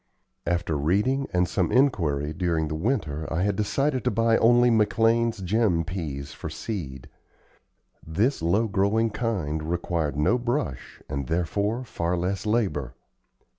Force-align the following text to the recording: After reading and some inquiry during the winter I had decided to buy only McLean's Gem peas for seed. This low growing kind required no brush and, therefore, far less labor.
After 0.47 0.75
reading 0.75 1.27
and 1.31 1.47
some 1.47 1.71
inquiry 1.71 2.33
during 2.33 2.69
the 2.69 2.73
winter 2.75 3.31
I 3.31 3.43
had 3.43 3.55
decided 3.55 4.03
to 4.05 4.09
buy 4.09 4.35
only 4.39 4.71
McLean's 4.71 5.43
Gem 5.43 5.83
peas 5.83 6.33
for 6.33 6.49
seed. 6.49 7.07
This 8.03 8.41
low 8.41 8.67
growing 8.67 9.11
kind 9.11 9.61
required 9.61 10.17
no 10.17 10.39
brush 10.39 11.03
and, 11.07 11.27
therefore, 11.27 11.83
far 11.83 12.17
less 12.17 12.47
labor. 12.47 12.95